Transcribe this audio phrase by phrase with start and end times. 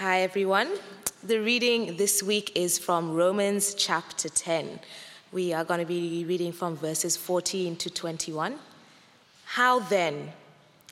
[0.00, 0.78] Hi, everyone.
[1.22, 4.80] The reading this week is from Romans chapter 10.
[5.30, 8.58] We are going to be reading from verses 14 to 21.
[9.44, 10.32] How then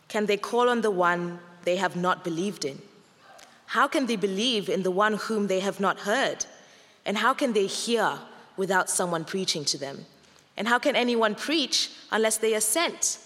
[0.08, 2.82] can they call on the one they have not believed in?
[3.68, 6.45] How can they believe in the one whom they have not heard?
[7.06, 8.18] And how can they hear
[8.59, 10.04] without someone preaching to them?
[10.54, 13.20] And how can anyone preach unless they are sent?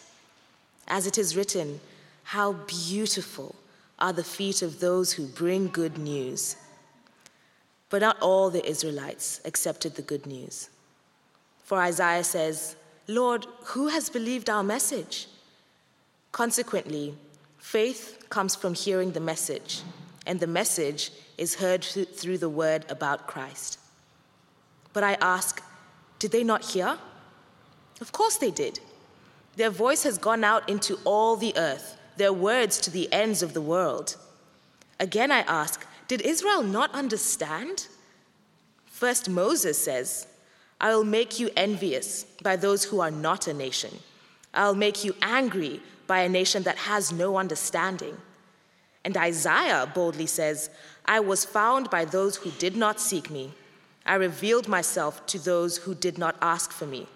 [0.86, 1.80] As it is written,
[2.22, 3.56] how beautiful
[4.02, 6.56] are the feet of those who bring good news.
[7.88, 10.68] But not all the Israelites accepted the good news.
[11.62, 15.28] For Isaiah says, Lord, who has believed our message?
[16.32, 17.14] Consequently,
[17.58, 19.82] faith comes from hearing the message,
[20.26, 23.78] and the message is heard through the word about Christ.
[24.92, 25.62] But I ask,
[26.18, 26.98] did they not hear?
[28.00, 28.80] Of course they did.
[29.56, 33.54] Their voice has gone out into all the earth, their words to the ends of
[33.54, 34.16] the world.
[35.00, 37.88] Again, I ask, did Israel not understand?
[38.86, 40.26] First, Moses says,
[40.80, 43.98] I will make you envious by those who are not a nation.
[44.52, 48.16] I'll make you angry by a nation that has no understanding.
[49.04, 50.70] And Isaiah boldly says,
[51.06, 53.52] I was found by those who did not seek me.
[54.04, 57.06] I revealed myself to those who did not ask for me.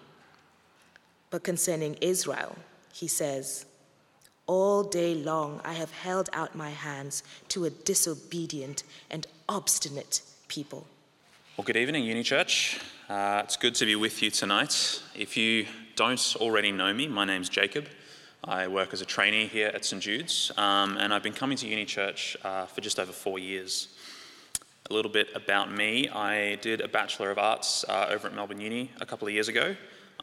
[1.29, 2.55] But concerning Israel,
[2.91, 3.66] he says,
[4.47, 10.87] All day long I have held out my hands to a disobedient and obstinate people.
[11.57, 12.79] Well, good evening, Uni Church.
[13.09, 15.01] Uh, it's good to be with you tonight.
[15.13, 15.65] If you
[15.97, 17.87] don't already know me, my name's Jakob.
[18.41, 21.67] I work as a trainee here at St Jude's, um, and I've been coming to
[21.67, 23.89] Uni Church uh, for just over four years.
[24.89, 28.61] A little bit about me I did a Bachelor of Arts uh, over at Melbourne
[28.61, 29.75] Uni a couple of years ago.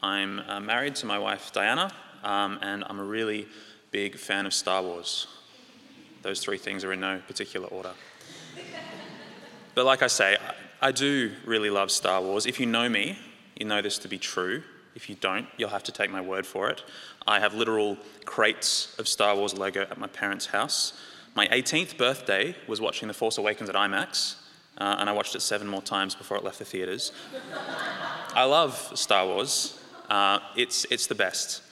[0.03, 3.47] I'm uh, married to my wife Diana, um, and I'm a really
[3.95, 5.29] big fan of Star Wars.
[6.23, 7.93] Those three things are in no particular order.
[9.77, 10.37] but like I say,
[10.83, 12.45] I, do really love Star Wars.
[12.45, 13.17] If you know me,
[13.55, 14.65] you know this to be true.
[14.97, 16.83] If you don't, you'll have to take my word for it.
[17.25, 20.95] I have literal crates of Star Wars Lego at my parents' house.
[21.37, 24.35] My 18th birthday was watching The Force Awakens at IMAX,
[24.77, 27.13] uh, and I watched it seven more times before it left the theatres.
[28.35, 29.79] I love Star Wars,
[30.11, 31.63] uh, it's, it's the best.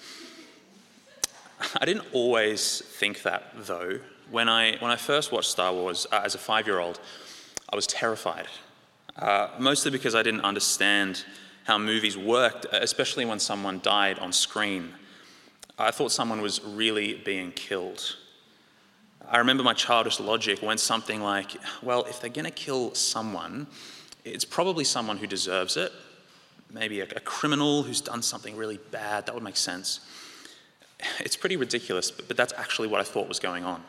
[1.81, 3.99] I didn't always think that, though.
[4.31, 7.01] When I, when I first watched Star Wars uh, as a five year old,
[7.71, 8.47] I was terrified,
[9.17, 11.25] uh, mostly because I didn't understand
[11.65, 14.93] how movies worked, especially when someone died on screen.
[15.79, 18.17] I thought someone was really being killed.
[19.29, 21.53] I remember my childish logic went something like,
[21.83, 23.67] well, if they're going to kill someone,
[24.25, 25.93] it's probably someone who deserves it,
[26.71, 29.27] maybe a, a criminal who's done something really bad.
[29.27, 30.01] That would make sense.
[31.21, 33.83] It's pretty ridiculous, but, but that's actually what I thought was going on.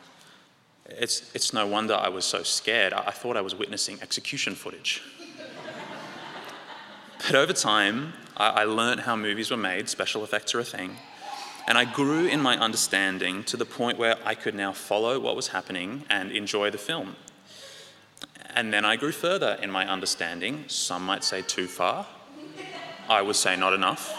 [0.86, 2.92] It's, it's no wonder I was so scared.
[2.92, 5.02] I, I thought I was witnessing execution footage.
[7.18, 10.96] but over time, I, I learned how movies were made, special effects are a thing.
[11.66, 15.34] And I grew in my understanding to the point where I could now follow what
[15.34, 17.16] was happening and enjoy the film.
[18.54, 22.06] And then I grew further in my understanding, some might say too far,
[23.08, 24.14] I would say not enough.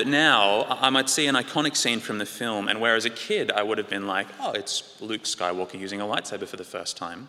[0.00, 3.52] But now I might see an iconic scene from the film, and whereas a kid
[3.52, 6.96] I would have been like, oh, it's Luke Skywalker using a lightsaber for the first
[6.96, 7.28] time.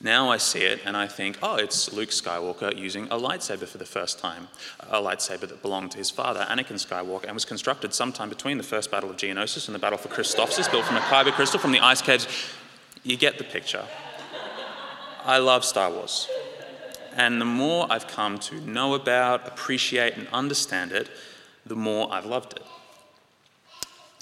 [0.00, 3.78] Now I see it and I think, oh, it's Luke Skywalker using a lightsaber for
[3.78, 4.46] the first time.
[4.88, 8.62] A lightsaber that belonged to his father, Anakin Skywalker, and was constructed sometime between the
[8.62, 11.72] first Battle of Geonosis and the Battle for Christophsis, built from a kyber crystal from
[11.72, 12.28] the ice caves.
[13.02, 13.84] You get the picture.
[15.24, 16.28] I love Star Wars.
[17.16, 21.08] And the more I've come to know about, appreciate, and understand it,
[21.66, 22.62] the more I've loved it.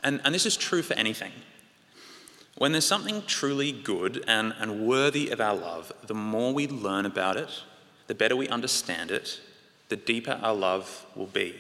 [0.03, 1.33] And, and this is true for anything.
[2.57, 7.05] When there's something truly good and, and worthy of our love, the more we learn
[7.05, 7.51] about it,
[8.07, 9.41] the better we understand it,
[9.89, 11.55] the deeper our love will be.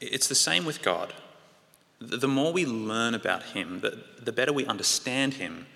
[0.00, 1.12] It's the same with God.
[1.98, 5.66] The more we learn about Him, the, the better we understand Him,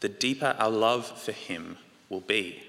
[0.00, 1.76] the deeper our love for Him
[2.08, 2.62] will be.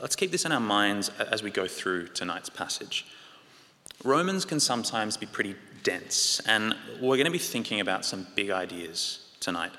[0.00, 3.06] Let's keep this in our minds as we go through tonight's passage.
[4.04, 8.50] Romans can sometimes be pretty dense, and we're going to be thinking about some big
[8.50, 9.72] ideas tonight.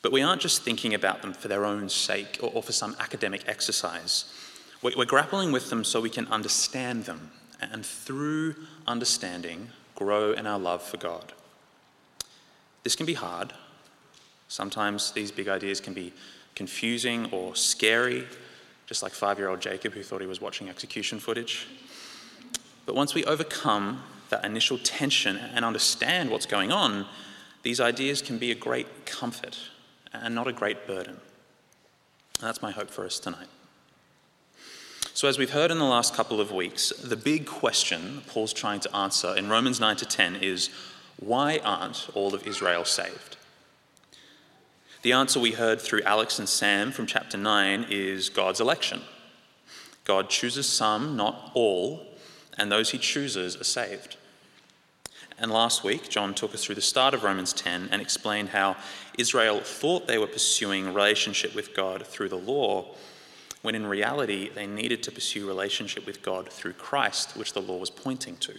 [0.00, 3.44] But we aren't just thinking about them for their own sake or, for some academic
[3.46, 4.32] exercise.
[4.82, 8.54] We're grappling with them so we can understand them, and through
[8.86, 11.32] understanding, grow in our love for God.
[12.84, 13.52] This can be hard.
[14.46, 16.12] Sometimes these big ideas can be
[16.54, 18.26] confusing or scary
[18.88, 21.66] just like five year old Jakob who thought he was watching execution footage.
[22.88, 27.04] But once we overcome that initial tension and understand what's going on,
[27.62, 29.58] these ideas can be a great comfort
[30.14, 31.20] and not a great burden.
[32.40, 33.48] That's my hope for us tonight.
[35.12, 38.80] So, as we've heard in the last couple of weeks, the big question Paul's trying
[38.80, 40.70] to answer in Romans 9 to 10 is
[41.18, 43.36] why aren't all of Israel saved?
[45.02, 49.02] The answer we heard through Alex and Sam from chapter 9 is God's election.
[50.04, 52.08] God chooses some, not all,
[52.58, 54.16] and those he chooses are saved.
[55.38, 58.76] And last week, John took us through the start of Romans 10 and explained how
[59.16, 62.86] Israel thought they were pursuing relationship with God through the law,
[63.62, 67.76] when in reality they needed to pursue relationship with God through Christ, which the law
[67.76, 68.54] was pointing to.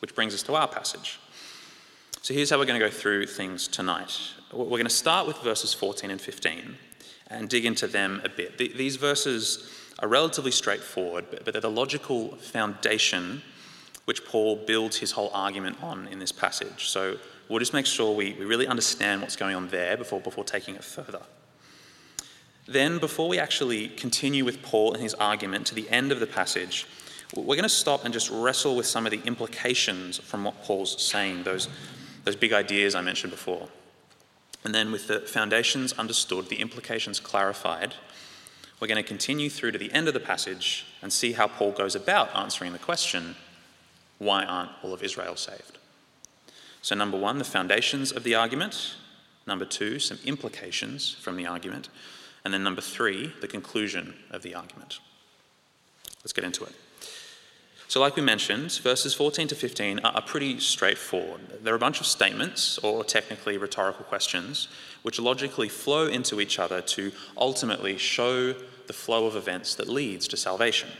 [0.00, 1.18] Which brings us to our passage.
[2.20, 4.12] So here's how we're going to go through things tonight.
[4.52, 6.76] We're going to start with verses 14 and 15
[7.28, 8.58] and dig into them a bit.
[8.58, 13.42] These verses are relatively straightforward, but they're the logical foundation
[14.04, 16.88] which Paul builds his whole argument on in this passage.
[16.88, 17.16] So
[17.48, 20.76] we'll just make sure we, we really understand what's going on there before, before taking
[20.76, 21.22] it further.
[22.68, 26.26] Then, before we actually continue with Paul and his argument to the end of the
[26.26, 26.86] passage,
[27.34, 31.00] we're going to stop and just wrestle with some of the implications from what Paul's
[31.00, 31.68] saying, those,
[32.24, 33.68] those big ideas I mentioned before.
[34.64, 37.94] And then, with the foundations understood, the implications clarified,
[38.80, 41.72] we're going to continue through to the end of the passage and see how Paul
[41.72, 43.36] goes about answering the question
[44.18, 45.78] why aren't all of Israel saved?
[46.80, 48.96] So, number one, the foundations of the argument.
[49.46, 51.88] Number two, some implications from the argument.
[52.44, 55.00] And then number three, the conclusion of the argument.
[56.22, 56.72] Let's get into it.
[57.88, 61.62] So, like we mentioned, verses 14 to 15 are pretty straightforward.
[61.62, 64.66] They're a bunch of statements, or technically rhetorical questions,
[65.02, 68.54] which logically flow into each other to ultimately show
[68.88, 70.90] the flow of events that leads to salvation.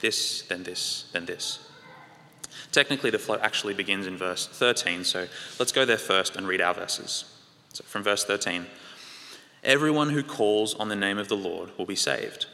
[0.00, 1.58] This, then this, then this.
[2.70, 5.26] Technically, the flow actually begins in verse 13, so
[5.58, 7.24] let's go there first and read our verses.
[7.72, 8.66] So, from verse 13
[9.64, 12.46] Everyone who calls on the name of the Lord will be saved.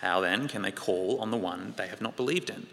[0.00, 2.66] How then can they call on the one they have not believed in?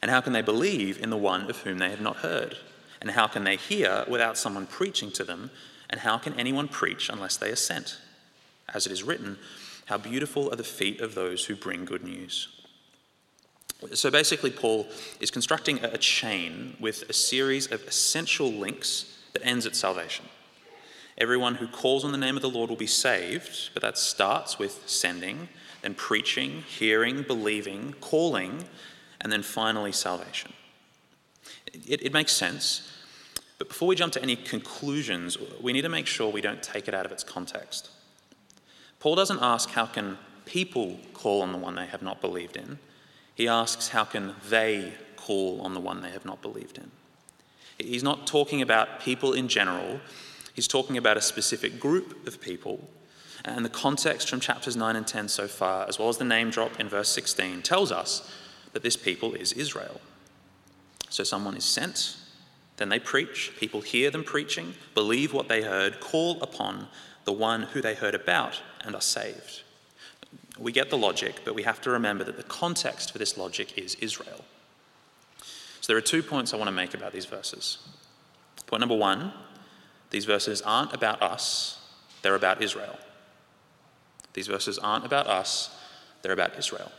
[0.00, 2.56] And how can they believe in the one of whom they have not heard?
[3.00, 5.50] And how can they hear without someone preaching to them?
[5.90, 7.98] And how can anyone preach unless they are sent?
[8.72, 9.38] As it is written,
[9.86, 12.48] How beautiful are the feet of those who bring good news.
[13.94, 14.88] So basically, Paul
[15.20, 20.24] is constructing a chain with a series of essential links that ends at salvation.
[21.16, 24.58] Everyone who calls on the name of the Lord will be saved, but that starts
[24.58, 25.48] with sending,
[25.82, 28.64] then preaching, hearing, believing, calling,
[29.20, 30.52] and then finally salvation.
[31.72, 32.90] It, it, makes sense,
[33.58, 36.88] but before we jump to any conclusions, we need to make sure we don't take
[36.88, 37.90] it out of its context.
[39.00, 42.78] Paul doesn't ask how can people call on the one they have not believed in.
[43.34, 46.90] He asks, How can they call on the one they have not believed in?
[47.78, 50.00] He's not talking about people in general,
[50.54, 52.88] he's talking about a specific group of people.
[53.44, 56.50] And the context from chapters 9 and 10 so far, as well as the name
[56.50, 58.28] drop in verse 16, tells us
[58.78, 60.00] that this people is Israel.
[61.08, 62.16] So someone is sent,
[62.76, 66.86] then they preach, people hear them preaching, believe what they heard, call upon
[67.24, 69.62] the one who they heard about, and are saved.
[70.56, 73.76] We get the logic, but we have to remember that the context for this logic
[73.76, 74.44] is Israel.
[75.80, 77.78] So there are two points I want to make about these verses.
[78.66, 79.32] Point number one
[80.10, 81.84] these verses aren't about us,
[82.22, 82.96] they're about Israel.
[84.34, 85.76] These verses aren't about us,
[86.22, 86.92] they're about Israel.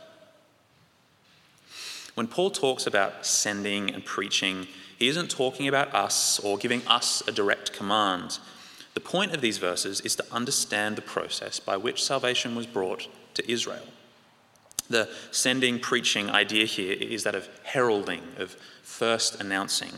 [2.20, 4.66] When Paul talks about sending and preaching,
[4.98, 8.40] he isn't talking about us or giving us a direct command.
[8.92, 13.08] The point of these verses is to understand the process by which salvation was brought
[13.32, 13.86] to Israel.
[14.90, 19.92] The sending, preaching idea here is that of heralding, of first announcing.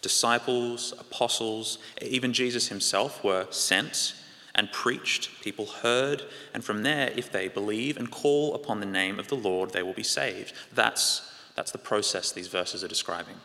[0.00, 4.16] Disciples, apostles, even Jesus himself were sent
[4.56, 5.30] and preached.
[5.42, 9.36] People heard, and from there, if they believe and call upon the name of the
[9.36, 10.54] Lord, they will be saved.
[10.74, 13.36] That's, that's the process these verses are describing.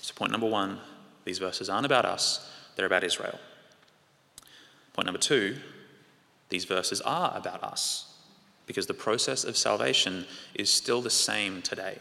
[0.00, 0.80] So, point number one
[1.24, 3.38] these verses aren't about us, they're about Israel.
[4.92, 5.56] Point number two
[6.50, 8.14] these verses are about us
[8.66, 11.98] because the process of salvation is still the same today.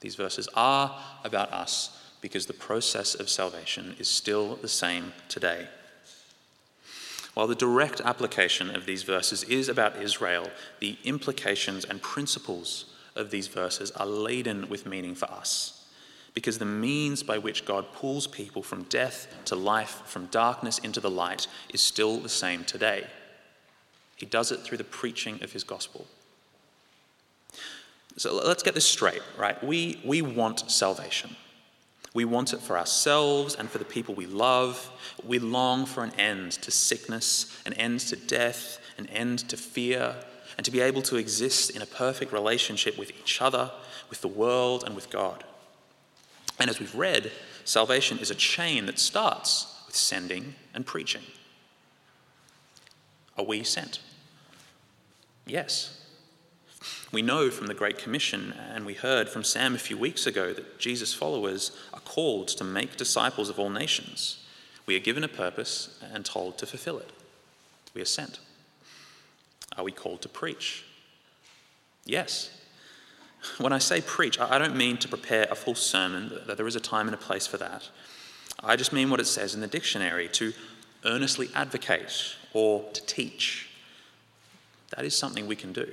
[0.00, 5.68] These verses are about us because the process of salvation is still the same today.
[7.34, 10.48] While the direct application of these verses is about Israel,
[10.80, 15.82] the implications and principles of these verses are laden with meaning for us
[16.34, 21.00] because the means by which God pulls people from death to life, from darkness into
[21.00, 23.06] the light, is still the same today.
[24.16, 26.06] He does it through the preaching of his gospel.
[28.16, 29.62] So let's get this straight, right?
[29.62, 31.36] We, we want salvation.
[32.14, 34.90] We want it for ourselves and for the people we love.
[35.24, 40.14] We long for an end to sickness, an end to death, an end to fear,
[40.56, 43.70] and to be able to exist in a perfect relationship with each other,
[44.10, 45.44] with the world, and with God.
[46.58, 47.32] And as we've read,
[47.64, 51.22] salvation is a chain that starts with sending and preaching.
[53.36, 54.00] Are we sent?
[55.46, 55.98] Yes.
[57.10, 60.52] We know from the Great Commission, and we heard from Sam a few weeks ago,
[60.52, 64.38] that Jesus' followers are called to make disciples of all nations.
[64.86, 67.10] We are given a purpose and told to fulfill it.
[67.94, 68.38] We are sent.
[69.76, 70.84] Are we called to preach?
[72.04, 72.50] Yes.
[73.58, 76.76] When I say preach, I don't mean to prepare a full sermon, that there is
[76.76, 77.88] a time and a place for that.
[78.60, 80.52] I just mean what it says in the dictionary to
[81.04, 83.68] earnestly advocate or to teach.
[84.94, 85.92] That is something we can do.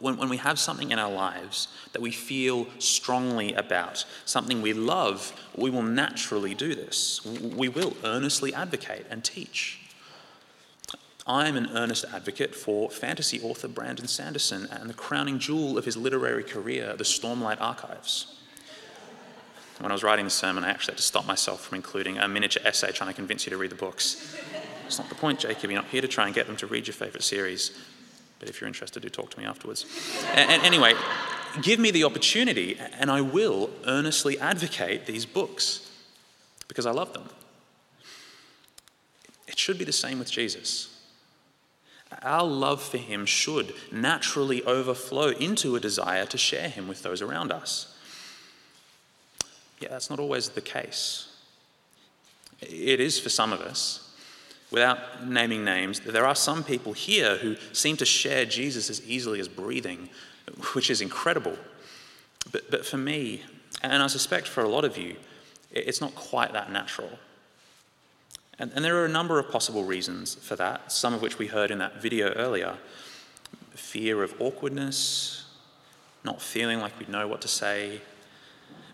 [0.00, 4.72] When, when we have something in our lives that we feel strongly about, something we
[4.72, 7.24] love, we will naturally do this.
[7.24, 9.85] We will earnestly advocate and teach.
[11.26, 15.96] I'm an earnest advocate for fantasy author Brandon Sanderson and the crowning jewel of his
[15.96, 18.36] literary career, the Stormlight Archives.
[19.80, 22.28] When I was writing the sermon, I actually had to stop myself from including a
[22.28, 24.36] miniature essay trying to convince you to read the books.
[24.86, 25.70] It's not the point, Jakob.
[25.70, 27.76] You're not here to try and get them to read your favourite series.
[28.38, 29.84] But if you're interested, do talk to me afterwards.
[30.32, 30.94] and, and anyway,
[31.60, 35.90] give me the opportunity, and I will earnestly advocate these books
[36.68, 37.28] because I love them.
[39.48, 40.95] It should be the same with Jesus.
[42.22, 47.20] Our love for him should naturally overflow into a desire to share him with those
[47.20, 47.94] around us.
[49.80, 51.28] Yet that's not always the case.
[52.60, 54.02] It is for some of us.
[54.70, 59.38] Without naming names, there are some people here who seem to share Jesus as easily
[59.38, 60.08] as breathing,
[60.74, 61.56] which is incredible.
[62.50, 63.42] But, but for me,
[63.82, 65.16] and I suspect for a lot of you,
[65.70, 67.10] it's not quite that natural.
[68.58, 71.46] And, and there are a number of possible reasons for that, some of which we
[71.46, 72.76] heard in that video earlier
[73.70, 75.44] fear of awkwardness,
[76.24, 78.00] not feeling like we know what to say.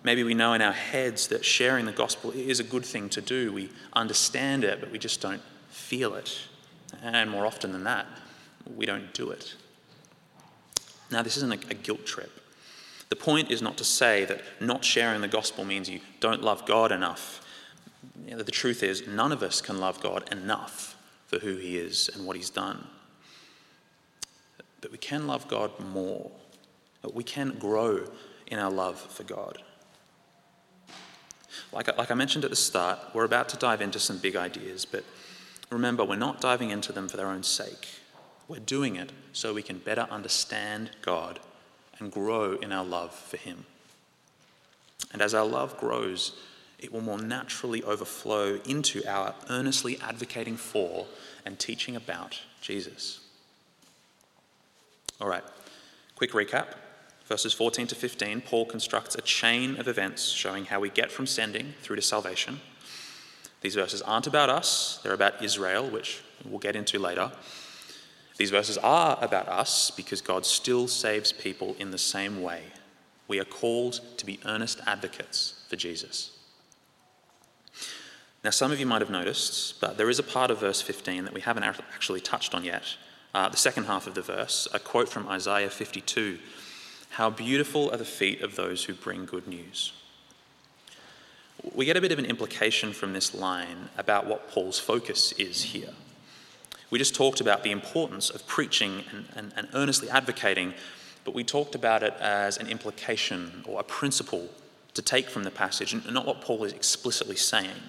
[0.03, 3.21] Maybe we know in our heads that sharing the gospel is a good thing to
[3.21, 3.53] do.
[3.53, 6.37] We understand it, but we just don't feel it.
[7.01, 8.07] And more often than that,
[8.77, 9.55] we don't do it.
[11.11, 12.31] Now, this isn't a, a guilt trip.
[13.09, 16.67] The point is not to say that not sharing the gospel means you don't love
[16.67, 17.41] God enough
[18.27, 21.77] you know, the truth is, none of us can love God enough for who He
[21.77, 22.87] is and what He's done.
[24.81, 26.31] But we can love God more.
[27.13, 28.07] We can grow
[28.47, 29.59] in our love for God.
[31.73, 34.85] Like, like I mentioned at the start, we're about to dive into some big ideas,
[34.85, 35.05] but
[35.71, 37.89] remember, we're not diving into them for their own sake.
[38.49, 41.41] We're doing it so we can better understand God
[41.99, 43.65] and grow in our love for Him.
[45.13, 46.33] And as our love grows,
[46.83, 51.07] it will more naturally overflow into our earnestly advocating for
[51.47, 53.21] and teaching about Jesus.
[55.21, 55.45] All right,
[56.17, 56.67] quick recap.
[57.27, 61.27] Verses 14 to 15, Paul constructs a chain of events showing how we get from
[61.27, 62.61] sending through to salvation.
[63.61, 67.31] These verses aren't about us, they're about Israel, which we'll get into later.
[68.39, 72.63] These verses are about us because God still saves people in the same way.
[73.29, 76.33] We are called to be earnest advocates for Jesus.
[78.45, 81.25] Now, some of you might have noticed, but there is a part of verse 15
[81.25, 82.83] that we haven't actually touched on yet.
[83.33, 86.39] Uh, the second half of the verse, a quote from Isaiah 52
[87.11, 89.93] How beautiful are the feet of those who bring good news.
[91.73, 95.63] We get a bit of an implication from this line about what Paul's focus is
[95.63, 95.91] here.
[96.91, 100.75] We just talked about the importance of preaching and, and, and earnestly advocating,
[101.25, 104.49] but we talked about it as an implication or a principle
[104.95, 107.81] to take from the passage, and not what Paul is explicitly saying.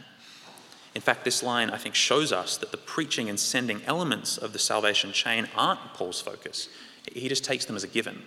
[0.95, 4.53] In fact, this line, I think, shows us that the preaching and sending elements of
[4.53, 6.69] the salvation chain aren't Paul's focus.
[7.11, 8.21] He just takes them as a given.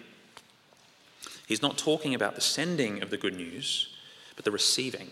[1.46, 3.96] He's not talking about the sending of the good news,
[4.34, 5.10] but the receiving.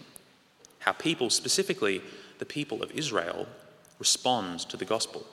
[0.81, 2.03] How people, specifically
[2.39, 3.47] the people of Israel,
[4.01, 5.25] respond to the gospel.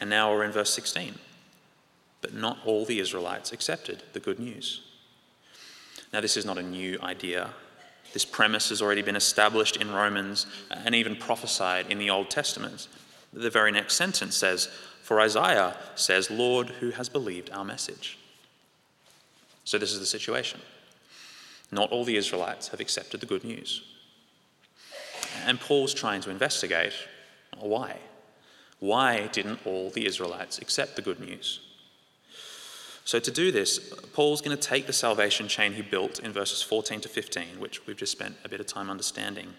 [0.00, 1.16] And now we're in verse 16.
[2.20, 4.82] But not all the Israelites accepted the good news.
[6.12, 7.50] Now, this is not a new idea
[8.18, 12.88] this premise has already been established in Romans and even prophesied in the Old Testament.
[13.32, 14.68] The very next sentence says,
[15.04, 18.18] For Isaiah says, Lord, who has believed our message?
[19.62, 20.60] So this is the situation.
[21.70, 23.84] Not all the Israelites have accepted the good news.
[25.46, 26.94] And Paul's trying to investigate
[27.56, 27.98] why.
[28.80, 31.60] Why didn't all the Israelites accept the good news?
[33.08, 33.78] So, to do this,
[34.12, 37.86] Paul's going to take the salvation chain he built in verses 14 to 15, which
[37.86, 39.54] we've just spent a bit of time understanding,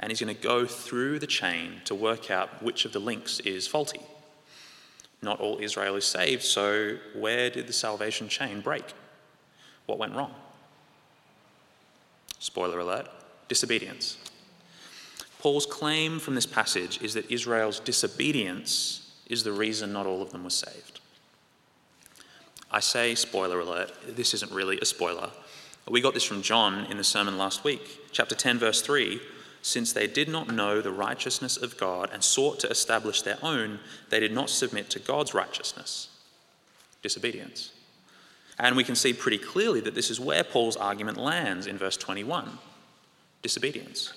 [0.00, 3.40] and he's going to go through the chain to work out which of the links
[3.40, 4.00] is faulty.
[5.20, 8.94] Not all Israel is saved, so where did the salvation chain break?
[9.84, 10.34] What went wrong?
[12.38, 13.06] Spoiler alert
[13.48, 14.16] disobedience.
[15.40, 20.30] Paul's claim from this passage is that Israel's disobedience is the reason not all of
[20.32, 20.91] them were saved.
[22.72, 25.30] I say spoiler alert, this isn't really a spoiler.
[25.88, 29.20] We got this from John in the sermon last week, chapter 10, verse 3.
[29.60, 33.78] Since they did not know the righteousness of God and sought to establish their own,
[34.10, 36.08] they did not submit to God's righteousness.
[37.02, 37.72] Disobedience.
[38.58, 41.96] And we can see pretty clearly that this is where Paul's argument lands in verse
[41.96, 42.58] 21
[43.42, 44.12] disobedience.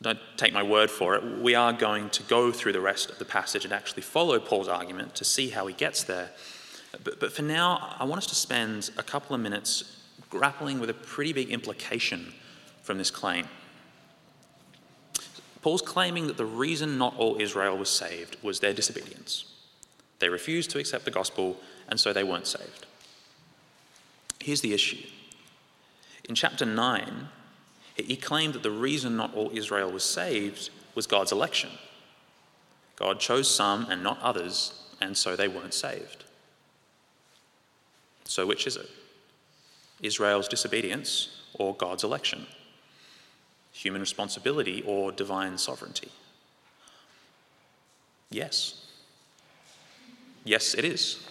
[0.00, 1.24] Don't take my word for it.
[1.40, 4.68] We are going to go through the rest of the passage and actually follow Paul's
[4.68, 6.30] argument to see how he gets there.
[7.02, 9.96] But, but for now, I want us to spend a couple of minutes
[10.30, 12.32] grappling with a pretty big implication
[12.82, 13.48] from this claim.
[15.62, 19.44] Paul's claiming that the reason not all Israel was saved was their disobedience.
[20.20, 21.56] They refused to accept the gospel,
[21.88, 22.86] and so they weren't saved.
[24.40, 25.04] Here's the issue.
[26.28, 27.28] In chapter 9,
[28.06, 31.70] he claimed that the reason not all Israel was saved was God's election.
[32.96, 36.24] God chose some and not others, and so they weren't saved.
[38.24, 38.88] So, which is it?
[40.02, 42.46] Israel's disobedience or God's election?
[43.72, 46.10] Human responsibility or divine sovereignty?
[48.30, 48.86] Yes.
[50.44, 51.26] Yes, it is.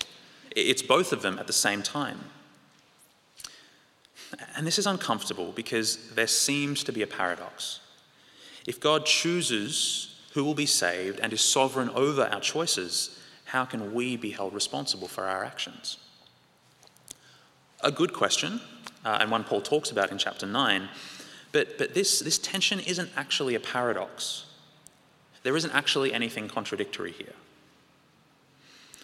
[0.55, 2.19] It's both of them at the same time.
[4.55, 7.79] And this is uncomfortable because there seems to be a paradox.
[8.65, 13.93] If God chooses who will be saved and is sovereign over our choices, how can
[13.93, 15.97] we be held responsible for our actions?
[17.81, 18.59] A good question,
[19.05, 20.89] uh, and one Paul talks about in chapter 9,
[21.51, 24.45] but, but this, this tension isn't actually a paradox.
[25.43, 27.33] There isn't actually anything contradictory here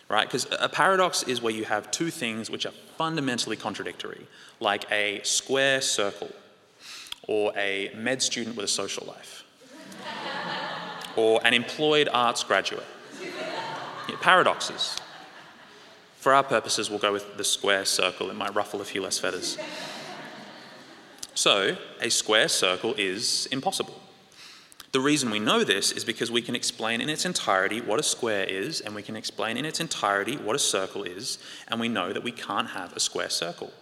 [0.09, 0.27] right?
[0.27, 4.25] Because a paradox is where you have two things which are fundamentally contradictory,
[4.59, 6.29] like a square circle,
[7.27, 9.43] or a med student with a social life,
[11.15, 12.85] or an employed arts graduate.
[13.21, 14.97] Yeah, paradoxes.
[16.17, 18.29] For our purposes, we'll go with the square circle.
[18.29, 19.57] It might ruffle a few less feathers.
[21.35, 23.99] So, a square circle is impossible.
[24.93, 28.03] The reason we know this is because we can explain in its entirety what a
[28.03, 31.89] square is, and we can explain in its entirety what a circle is, and we
[31.89, 33.73] know that we can't have a square circle.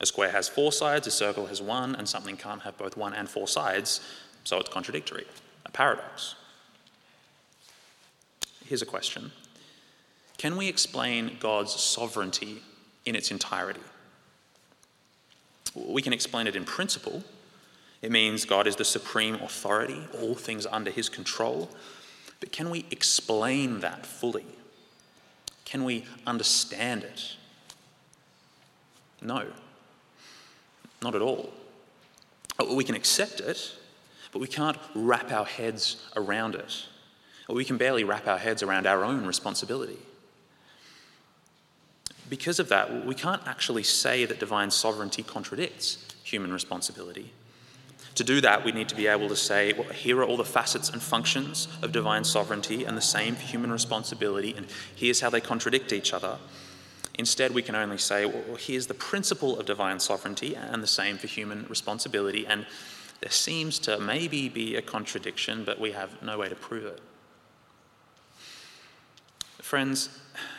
[0.00, 3.14] A square has four sides, a circle has one, and something can't have both one
[3.14, 4.00] and four sides,
[4.42, 5.26] so it's contradictory,
[5.64, 6.34] a paradox.
[8.66, 9.30] Here's a question
[10.38, 12.62] Can we explain God's sovereignty
[13.06, 13.80] in its entirety?
[15.76, 17.22] We can explain it in principle
[18.02, 21.68] it means God is the supreme authority, all things under his control.
[22.40, 24.46] But can we explain that fully?
[25.64, 27.34] Can we understand it?
[29.20, 29.46] No,
[31.02, 31.52] not at all.
[32.72, 33.72] We can accept it,
[34.32, 36.86] but we can't wrap our heads around it.
[37.48, 39.98] We can barely wrap our heads around our own responsibility.
[42.28, 47.32] Because of that, we can't actually say that divine sovereignty contradicts human responsibility.
[48.18, 50.44] To do that, we need to be able to say, well, here are all the
[50.44, 55.30] facets and functions of divine sovereignty and the same for human responsibility, and here's how
[55.30, 56.36] they contradict each other.
[57.16, 61.16] Instead, we can only say, well, here's the principle of divine sovereignty and the same
[61.16, 62.66] for human responsibility, and
[63.20, 67.00] there seems to maybe be a contradiction, but we have no way to prove it.
[69.62, 70.08] Friends,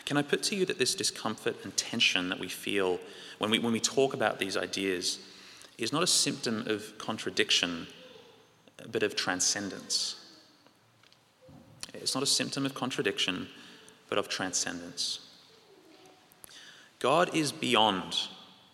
[0.05, 3.01] can I put to you that this discomfort and tension that we feel
[3.37, 5.19] when we, when we talk about these ideas
[5.83, 7.87] is not a symptom of contradiction,
[8.91, 10.15] but of transcendence.
[11.93, 13.47] It's not a symptom of contradiction,
[14.09, 15.19] but of transcendence.
[16.99, 18.27] God is beyond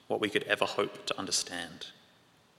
[0.07, 1.87] what we could ever hope to understand,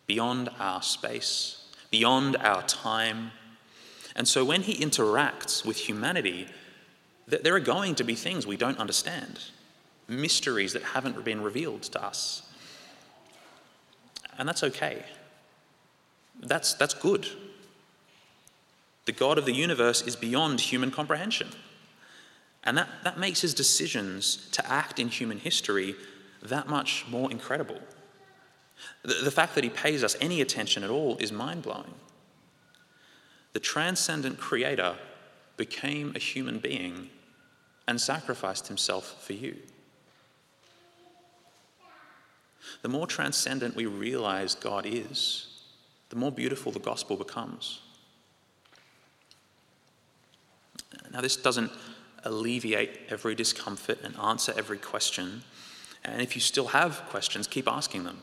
[0.06, 3.32] beyond our space, beyond our time.
[4.14, 6.46] And so when he interacts with humanity,
[7.26, 9.40] there are going to be things we don't understand,
[10.08, 12.45] mysteries that haven't been revealed to us.
[14.38, 15.02] And that's okay.
[16.40, 17.26] That's, that's good.
[19.06, 21.48] The God of the universe is beyond human comprehension.
[22.64, 25.94] And that, that makes his decisions to act in human history
[26.42, 27.78] that much more incredible.
[29.02, 31.94] The, the fact that he pays us any attention at all is mind blowing.
[33.52, 34.96] The transcendent creator
[35.56, 37.08] became a human being
[37.88, 39.56] and sacrificed himself for you.
[42.82, 45.46] The more transcendent we realize God is,
[46.10, 47.80] the more beautiful the gospel becomes.
[51.12, 51.72] Now, this doesn't
[52.24, 55.42] alleviate every discomfort and answer every question.
[56.04, 58.18] And if you still have questions, keep asking them.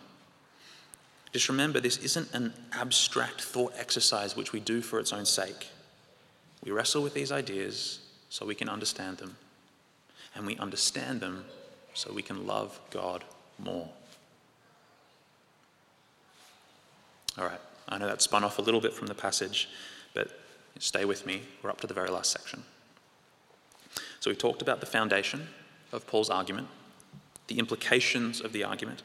[1.31, 5.67] Just remember, this isn't an abstract thought exercise which we do for its own sake.
[6.63, 9.35] We wrestle with these ideas so we can understand them,
[10.35, 11.45] and we understand them
[11.93, 13.23] so we can love God
[13.57, 13.89] more.
[17.37, 19.69] All right, I know that spun off a little bit from the passage,
[20.13, 20.39] but
[20.79, 21.41] stay with me.
[21.61, 22.63] We're up to the very last section.
[24.19, 25.47] So we've talked about the foundation
[25.91, 26.67] of Paul's argument,
[27.47, 29.01] the implications of the argument,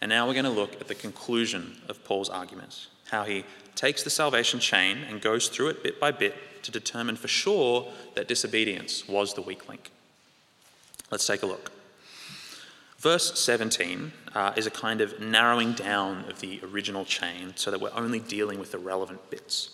[0.00, 4.02] and now we're going to look at the conclusion of Paul's argument, how he takes
[4.02, 8.28] the salvation chain and goes through it bit by bit to determine for sure that
[8.28, 9.90] disobedience was the weak link.
[11.10, 11.70] Let's take a look.
[13.02, 17.80] Verse 17 uh, is a kind of narrowing down of the original chain so that
[17.80, 19.70] we're only dealing with the relevant bits.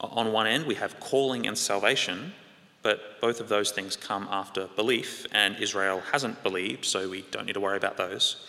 [0.00, 2.34] On one end, we have calling and salvation,
[2.82, 7.46] but both of those things come after belief, and Israel hasn't believed, so we don't
[7.46, 8.46] need to worry about those.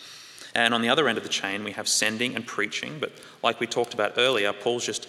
[0.54, 3.10] And on the other end of the chain, we have sending and preaching, but
[3.42, 5.08] like we talked about earlier, Paul's just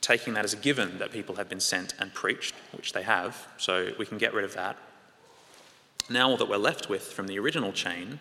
[0.00, 3.48] taking that as a given that people have been sent and preached, which they have,
[3.58, 4.78] so we can get rid of that.
[6.10, 8.18] Now, all that we're left with from the original chain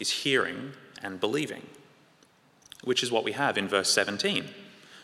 [0.00, 1.68] is hearing and believing,
[2.82, 4.46] which is what we have in verse 17.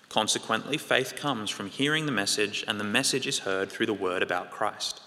[0.09, 4.25] Consequently, faith comes from hearing the message, and the message is heard through the word
[4.25, 5.01] about Christ.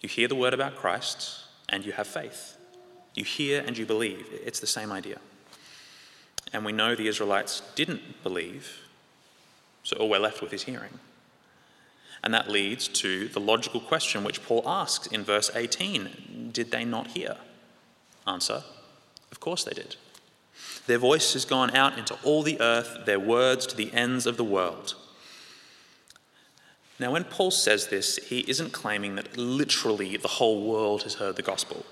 [0.00, 2.56] You hear the word about Christ, and you have faith.
[3.14, 4.26] You hear and you believe.
[4.44, 5.18] It's the same idea.
[6.54, 8.78] And we know the Israelites didn't believe,
[9.82, 10.98] so all we're left with is hearing.
[12.24, 16.84] And that leads to the logical question which Paul asks in verse 18 Did they
[16.84, 17.36] not hear?
[18.26, 18.64] Answer
[19.30, 19.96] Of course they did.
[20.86, 24.38] Their voice has gone out into all the earth, their words to the ends of
[24.38, 24.94] the world.
[26.98, 31.36] Now, when Paul says this, he isn't claiming that literally the whole world has heard
[31.36, 31.84] the gospel.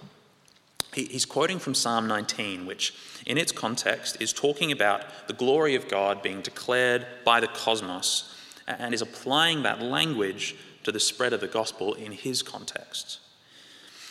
[0.94, 2.94] He's quoting from Psalm 19, which,
[3.26, 8.32] in its context, is talking about the glory of God being declared by the cosmos
[8.66, 13.18] and is applying that language to the spread of the gospel in his context.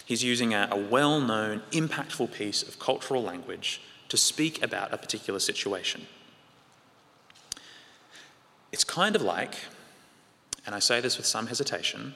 [0.06, 5.40] He's using a, well known, impactful piece of cultural language to speak about a particular
[5.40, 6.06] situation.
[8.72, 9.56] It's kind of like,
[10.66, 12.14] and I say this with some hesitation,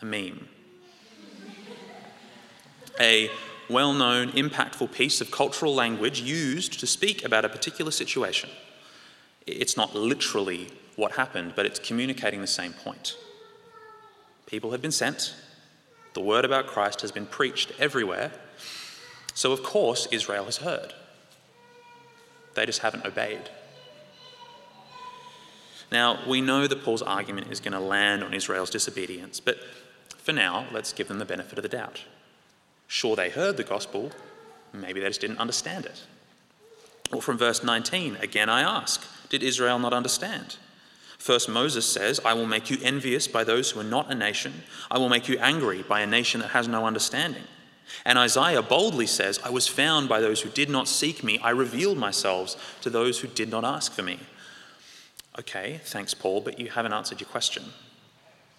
[0.00, 0.48] a meme.
[3.00, 3.30] A
[3.68, 8.50] well known, impactful piece of cultural language used to speak about a particular situation.
[9.46, 13.16] It's not literally what happened, but it's communicating the same point.
[14.46, 15.34] People have been sent,
[16.14, 18.32] the word about Christ has been preached everywhere,
[19.34, 20.92] so, of course, Israel has heard.
[22.54, 23.48] They just haven't obeyed.
[25.90, 29.58] Now, we know that Paul's argument is going to land on Israel's disobedience, but
[30.18, 32.04] for now, let's give them the benefit of the doubt.
[32.86, 34.12] Sure, they heard the gospel,
[34.72, 36.02] maybe they just didn't understand it.
[37.12, 40.56] Or from verse 19, again I ask, did Israel not understand?
[41.20, 44.62] First, Moses says, I will make you envious by those who are not a nation.
[44.90, 47.42] I will make you angry by a nation that has no understanding.
[48.06, 51.38] And Isaiah boldly says, I was found by those who did not seek me.
[51.40, 54.18] I revealed myself to those who did not ask for me.
[55.38, 57.64] Okay, thanks, Paul, but you haven't answered your question.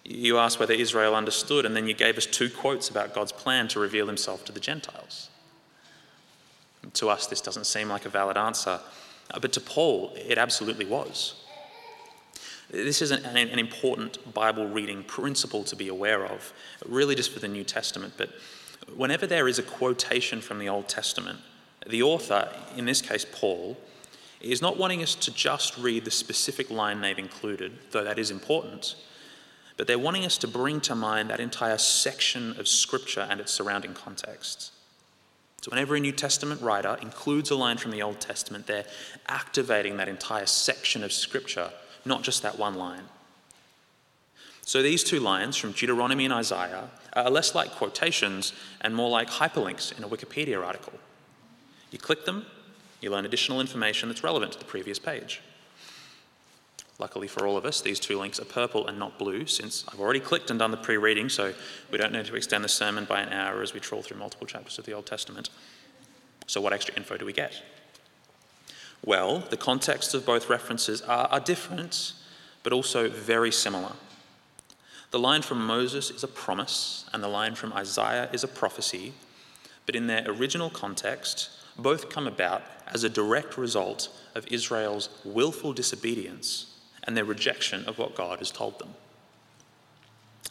[0.04, 3.66] You asked whether Israel understood, and then you gave us two quotes about God's plan
[3.68, 5.30] to reveal himself to the Gentiles.
[6.94, 8.78] To us, this doesn't seem like a valid answer,
[9.40, 11.41] but to Paul, it absolutely was.
[12.72, 16.54] This is an, an, important Bible reading principle to be aware of,
[16.86, 18.30] really just for the New Testament, but
[18.96, 21.38] whenever there is a quotation from the Old Testament,
[21.86, 23.76] the author, in this case Paul,
[24.40, 28.30] is not wanting us to just read the specific line they've included, though that is
[28.30, 28.96] important,
[29.76, 33.52] but they're wanting us to bring to mind that entire section of Scripture and its
[33.52, 34.72] surrounding context.
[35.60, 38.86] So, whenever a New Testament writer includes a line from the Old Testament, they're
[39.28, 41.70] activating that entire section of Scripture,
[42.04, 43.04] not just that one line.
[44.64, 49.28] So these two lines from Deuteronomy and Isaiah are less like quotations and more like
[49.28, 50.94] hyperlinks in a Wikipedia article.
[51.90, 52.46] You click them,
[53.00, 55.42] you learn additional information that's relevant to the previous page.
[56.98, 60.00] Luckily for all of us, these two links are purple and not blue, since I've
[60.00, 61.52] already clicked and done the pre reading, so
[61.90, 64.46] we don't need to extend the sermon by an hour as we trawl through multiple
[64.46, 65.50] chapters of the Old Testament.
[66.46, 67.60] So, what extra info do we get?
[69.04, 72.12] Well, the contexts of both references are, are different,
[72.62, 73.92] but also very similar.
[75.10, 79.12] The line from Moses is a promise, and the line from Isaiah is a prophecy,
[79.86, 85.72] but in their original context, both come about as a direct result of Israel's willful
[85.72, 88.94] disobedience and their rejection of what God has told them.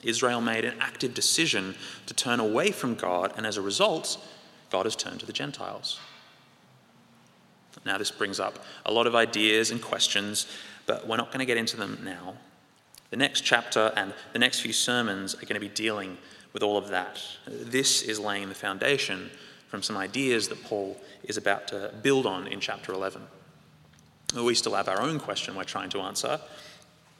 [0.03, 1.75] Israel made an active decision
[2.07, 4.17] to turn away from God, and as a result,
[4.69, 5.99] God has turned to the Gentiles.
[7.85, 10.45] Now, this brings up a lot of ideas and questions,
[10.85, 12.35] but we're not going to get into them now.
[13.09, 16.17] The next chapter and the next few sermons are going to be dealing
[16.53, 17.21] with all of that.
[17.47, 19.29] This is laying the foundation
[19.67, 23.21] from some ideas that Paul is about to build on in chapter 11.
[24.35, 26.39] We still have our own question we're trying to answer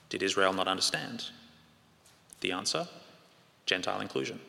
[0.09, 1.25] Did Israel not understand?
[2.41, 2.87] The answer
[3.65, 4.39] Gentile inclusion.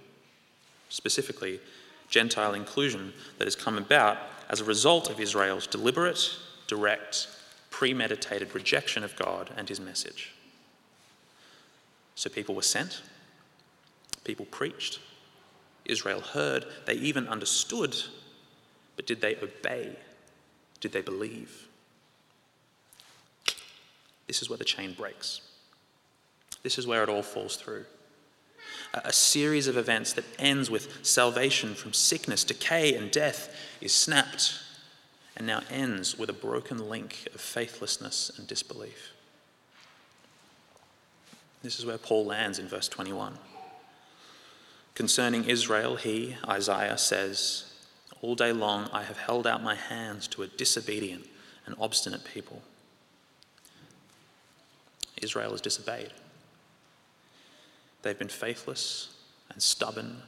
[0.88, 1.60] Specifically,
[2.08, 7.28] Gentile inclusion that has come about as a result of Israel's deliberate, direct,
[7.70, 10.33] premeditated rejection of God and his message.
[12.14, 13.02] So people were sent,
[14.24, 15.00] people preached,
[15.85, 17.96] Israel heard, they even understood,
[18.96, 19.96] but did they obey?
[20.81, 21.68] Did they believe?
[24.26, 25.40] This is where the chain breaks.
[26.62, 27.85] This is where it all falls through.
[28.94, 34.59] A series of events that ends with salvation from sickness, decay, and death is snapped
[35.37, 39.12] and now ends with a broken link of faithlessness and disbelief.
[41.62, 43.38] This is where Paul lands in verse 21.
[44.94, 47.72] Concerning Israel, he, Isaiah, says,
[48.20, 51.27] All day long I have held out my hands to a disobedient
[51.64, 52.62] and obstinate people.
[55.22, 56.12] Israel has disobeyed.
[58.02, 59.08] They've been faithless
[59.50, 60.22] and stubborn,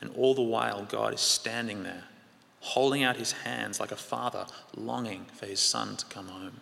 [0.00, 2.04] and all the while God is standing there,
[2.60, 4.46] holding out his hands like a father
[4.76, 6.60] longing for his son to come home.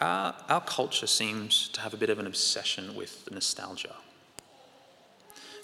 [0.00, 3.96] Our, our culture seems to have a bit of an obsession with nostalgia,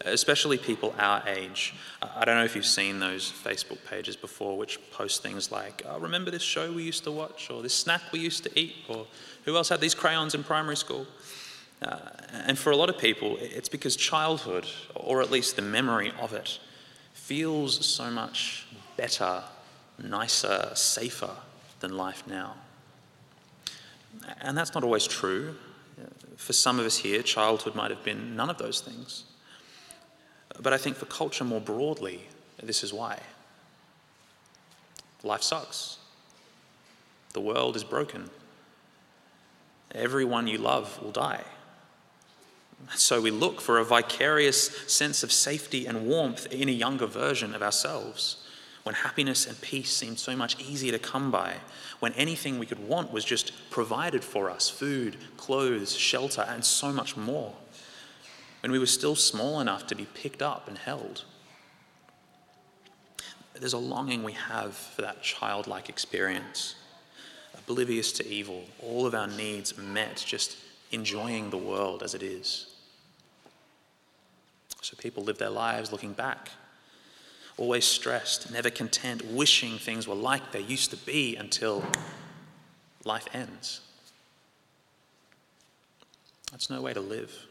[0.04, 1.74] especially people our age.
[2.02, 5.98] I don't know if you've seen those Facebook pages before, which post things like, oh,
[5.98, 9.06] Remember this show we used to watch, or this snack we used to eat, or
[9.44, 11.06] who else had these crayons in primary school?
[11.82, 11.98] Uh,
[12.46, 16.32] and for a lot of people, it's because childhood, or at least the memory of
[16.32, 16.58] it,
[17.12, 19.42] feels so much better,
[20.02, 21.30] nicer, safer
[21.80, 22.54] than life now.
[24.40, 25.56] And that's not always true.
[26.36, 29.24] For some of us here, childhood might have been none of those things.
[30.60, 32.22] But I think for culture more broadly,
[32.62, 33.20] this is why.
[35.22, 35.98] Life sucks.
[37.32, 38.30] The world is broken.
[39.94, 41.44] Everyone you love will die.
[42.94, 47.54] So we look for a vicarious sense of safety and warmth in a younger version
[47.54, 48.46] of ourselves
[48.86, 51.54] when happiness and peace seemed so much easier to come by,
[51.98, 56.92] when anything we could want was just provided for us food, clothes, shelter, and so
[56.92, 57.52] much more,
[58.66, 61.22] when we were still small enough to be picked up and held.
[63.54, 66.74] There's a longing we have for that childlike experience,
[67.56, 70.56] oblivious to evil, all of our needs met, just
[70.90, 72.74] enjoying the world as it is.
[74.80, 76.48] So people live their lives looking back
[77.56, 81.84] always stressed, never content, wishing things were like they used to be until
[83.04, 83.80] life ends.
[86.50, 87.46] That's no way to live.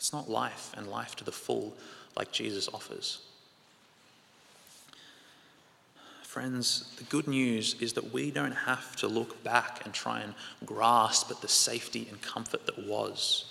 [0.00, 1.74] That's not life and life to the full
[2.16, 3.18] like Jesus offers.
[6.22, 10.32] Friends, the good news is that we don't have to look back and try and
[10.64, 13.44] grasp at the safety and comfort that was.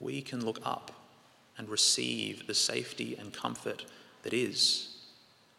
[0.00, 0.90] We can look up
[1.56, 3.84] and receive the safety and comfort
[4.24, 4.96] that is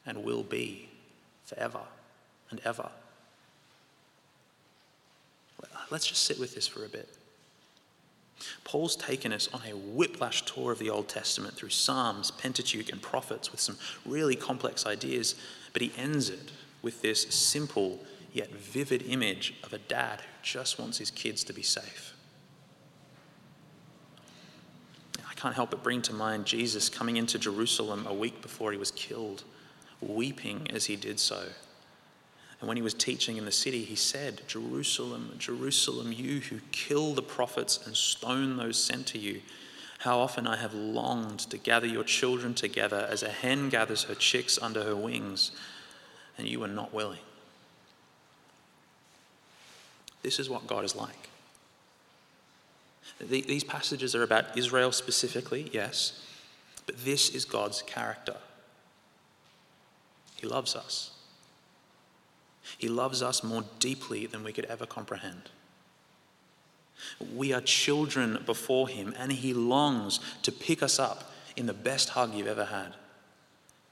[0.06, 0.90] and will be
[1.46, 1.80] forever
[2.52, 2.90] and ever.
[5.90, 7.08] Let's just sit with this for a bit.
[8.64, 13.02] Paul's taken us on a whiplash tour of the Old Testament through Psalms, Pentateuch, and
[13.02, 15.36] prophets with some really complex ideas,
[15.72, 16.52] but he ends it
[16.82, 18.00] with this simple
[18.34, 22.14] yet vivid image of a dad who just wants his kids to be safe.
[25.30, 28.78] I can't help but bring to mind Jesus coming into Jerusalem a week before he
[28.78, 29.44] was killed,
[30.02, 31.50] weeping as he did so.
[32.64, 37.14] And when he was teaching in the city, he said, Jerusalem, Jerusalem, you who kill
[37.14, 39.42] the prophets and stone those sent to you,
[39.98, 44.16] how often I have longed to gather your children together as a hen gathers her
[44.16, 45.52] chicks under her wings,
[46.38, 47.20] and you were not willing.
[50.22, 51.28] This is what God is like.
[53.20, 56.26] These passages are about Israel specifically, yes,
[56.86, 58.38] but this is God's character.
[60.38, 61.13] He loves us.
[62.78, 65.50] He loves us more deeply than we could ever comprehend.
[67.34, 72.10] We are children before Him, and He longs to pick us up in the best
[72.10, 72.96] hug you've ever had,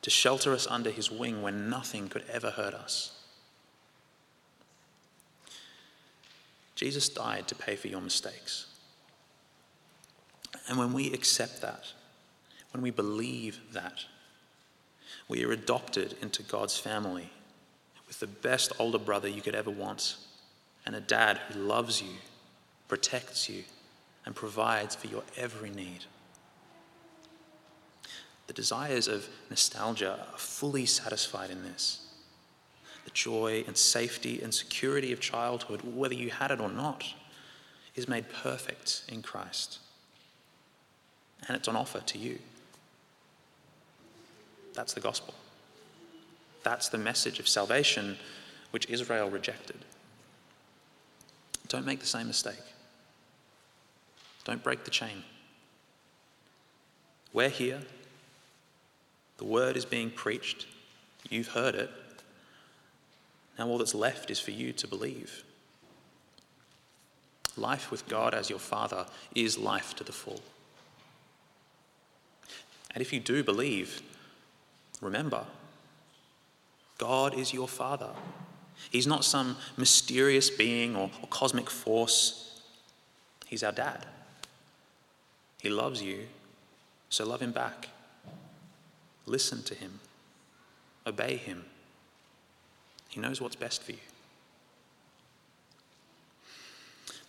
[0.02, 3.18] to shelter us under His wing when nothing could ever hurt us.
[6.76, 8.68] Jesus died to pay for your mistakes.
[10.68, 11.94] And when we accept that,
[12.72, 14.06] when we believe that,
[15.28, 17.30] we are adopted into God's family
[18.12, 20.17] with the best older brother you could ever want
[20.86, 22.10] and a dad who loves you,
[22.89, 23.63] protects you,
[24.26, 26.04] and provides for your every need.
[28.47, 32.06] The desires of nostalgia are fully satisfied in this.
[33.06, 37.06] The joy and safety and security of childhood, whether you had it or not,
[37.95, 39.80] is made perfect in Christ.
[41.47, 42.39] And it's on offer to you.
[44.74, 45.34] That's the gospel.
[46.63, 48.17] That's the message of salvation
[48.71, 49.78] which Israel rejected.
[51.67, 52.62] Don't make the same mistake.
[54.43, 55.24] Don't break the chain.
[57.34, 57.82] We're here.
[59.38, 60.67] The word is being preached.
[61.30, 61.89] You've heard it.
[63.58, 65.43] Now, all that's left is for you to believe.
[67.58, 70.41] Life with God as your Father is life to the full.
[72.93, 74.02] And if you do believe,
[75.02, 75.45] remember,
[77.02, 78.12] God is your Father.
[78.92, 82.62] He's not some mysterious being or, or cosmic force.
[83.48, 84.06] He's our dad.
[85.60, 86.28] He loves you,
[87.10, 87.90] so love him back.
[89.26, 90.00] Listen to him,
[91.08, 91.66] obey him.
[93.10, 93.98] He knows what's best for you.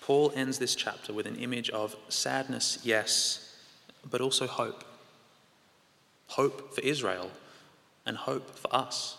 [0.02, 3.56] Paul ends this chapter with an image of sadness, yes,
[4.11, 4.85] but also hope.
[6.26, 7.30] Hope for Israel
[8.04, 9.16] and hope for us.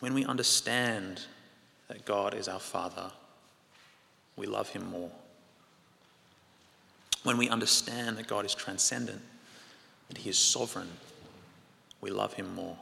[0.00, 1.22] When we understand
[1.88, 3.12] that God is our Father,
[4.36, 5.10] we love Him more.
[7.22, 9.20] When we understand that God is transcendent,
[10.08, 10.88] that He is sovereign,
[12.00, 12.76] we love Him more.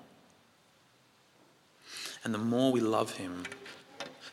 [2.25, 3.45] And the more we love Him,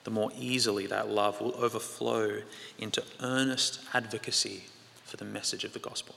[0.03, 2.41] the more easily that love will overflow
[2.77, 4.65] into earnest advocacy
[5.03, 6.15] for the message of the gospel.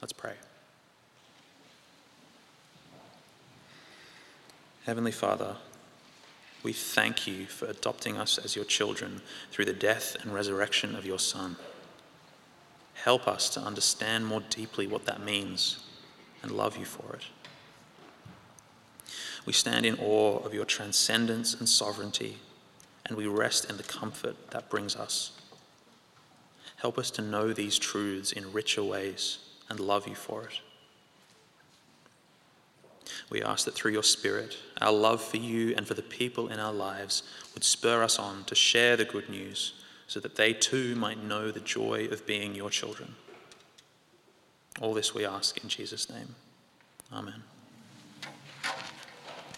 [0.00, 0.34] Let's pray.
[4.86, 5.56] Heavenly Father,
[6.62, 11.04] we thank you for adopting us as your children through the death and resurrection of
[11.04, 11.56] your Son.
[12.94, 15.84] Help us to understand more deeply what that means
[16.42, 17.24] and love you for it.
[19.44, 22.38] We stand in awe of your transcendence and sovereignty,
[23.04, 25.32] and we rest in the comfort that brings us.
[26.76, 30.60] Help us to know these truths in richer ways and love you for it.
[33.30, 36.58] We ask that through your Spirit, our love for you and for the people in
[36.60, 37.22] our lives
[37.54, 39.74] would spur us on to share the good news
[40.06, 43.14] so that they too might know the joy of being your children.
[44.80, 46.34] All this we ask in Jesus' name.
[47.12, 47.42] Amen.